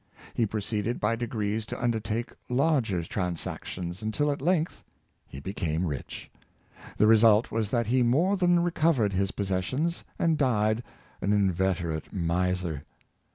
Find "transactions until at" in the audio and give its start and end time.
3.03-4.41